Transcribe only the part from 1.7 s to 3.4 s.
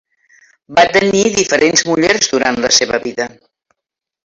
mullers durant la seva vida.